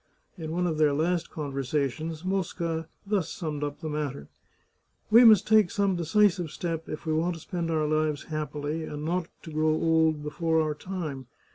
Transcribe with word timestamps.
In 0.35 0.51
one 0.51 0.65
of 0.65 0.79
their 0.79 0.93
last 0.95 1.29
conversations, 1.29 2.25
Mosca 2.25 2.87
thus 3.05 3.29
summed 3.31 3.63
up 3.63 3.81
the 3.81 3.87
matter:" 3.87 4.29
We 5.11 5.23
must 5.23 5.45
take 5.47 5.69
some 5.69 5.95
decisive 5.95 6.49
step 6.49 6.89
if 6.89 7.05
we 7.05 7.13
want 7.13 7.35
to 7.35 7.39
spend 7.41 7.69
our 7.69 7.85
lives 7.85 8.23
happily, 8.23 8.83
and 8.83 9.05
not 9.05 9.27
to 9.43 9.51
grow 9.51 9.69
old 9.75 10.23
before 10.23 10.59
our 10.59 10.73
time. 10.73 11.27